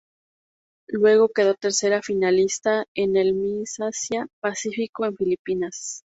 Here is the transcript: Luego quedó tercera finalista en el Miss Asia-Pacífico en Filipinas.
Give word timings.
Luego 0.87 1.29
quedó 1.29 1.53
tercera 1.53 2.01
finalista 2.01 2.85
en 2.95 3.17
el 3.17 3.35
Miss 3.35 3.79
Asia-Pacífico 3.81 5.05
en 5.05 5.15
Filipinas. 5.15 5.99